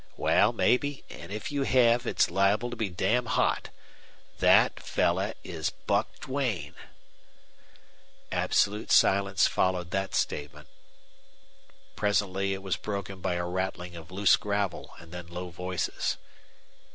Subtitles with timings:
[0.17, 3.69] "Wal, mebbe, an' if you hev it's liable to be damn hot.
[4.39, 6.73] THET FELLER WAS BUCK DUANE!"
[8.31, 10.69] Absolute silence followed that statement.
[11.95, 16.17] Presently it was broken by a rattling of loose gravel and then low voices.